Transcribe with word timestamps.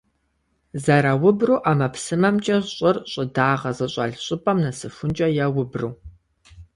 Зэраубру 0.83 1.55
ӀэмэпсымэмкӀэ 1.63 2.57
щӀыр 2.75 2.97
щӀыдагъэ 3.11 3.71
зыщӀэлъ 3.77 4.17
щӀыпӀэм 4.25 4.57
нэсыхункӀэ 4.63 5.27
яубру. 5.45 5.89